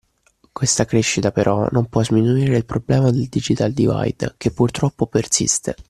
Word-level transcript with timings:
Questa 0.51 0.85
crescita 0.85 1.31
però 1.31 1.67
non 1.69 1.87
può 1.87 2.01
sminuire 2.03 2.57
il 2.57 2.65
problema 2.65 3.11
del 3.11 3.27
“Digital 3.29 3.71
divide” 3.71 4.33
che 4.35 4.49
purtroppo 4.49 5.05
persiste 5.05 5.75